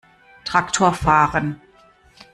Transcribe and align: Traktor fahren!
Traktor 0.45 0.93
fahren! 0.95 1.61